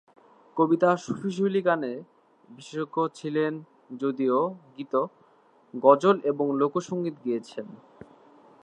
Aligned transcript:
কবিতা 0.57 0.89
সুফি-শৈলি 1.03 1.61
গানে 1.61 1.93
বিশেষজ্ঞ 2.49 2.97
ছিলেন 3.15 3.53
যদিও 3.99 4.37
গীত, 4.75 4.93
গজল 5.73 6.17
এবং 6.31 6.45
লোকসঙ্গীত 6.59 7.15
গেয়েছেন। 7.25 7.65